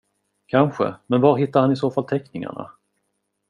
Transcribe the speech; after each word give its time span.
Kanske, 0.45 0.95
men 1.07 1.21
var 1.21 1.37
hittade 1.37 1.63
han 1.65 1.71
i 1.71 1.75
så 1.75 1.91
fall 1.91 2.07
teckningarna? 2.07 2.71